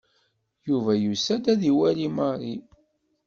Yuba 0.67 0.91
yusa-d 1.03 1.45
ad 1.53 1.61
iwali 1.71 2.07
Mary. 2.17 2.55